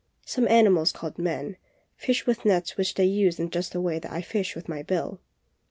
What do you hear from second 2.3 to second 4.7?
nets which they use in just the way that I fish with